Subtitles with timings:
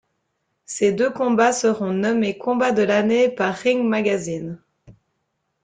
[0.65, 4.59] Ces deux combats seront nommés combat de l'année par Ring Magazine.